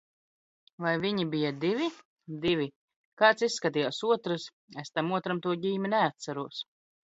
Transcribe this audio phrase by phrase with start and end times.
[0.85, 1.89] -Vai viņi bija divi?
[2.47, 2.67] -Divi.
[2.73, 4.49] -Kāds izskatījās otrs?
[4.81, 6.69] -Es tam otram to...ģīmi neatceros.